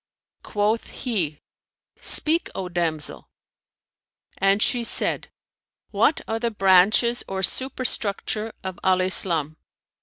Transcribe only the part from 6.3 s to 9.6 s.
the branches or superstructure of Al Islam?"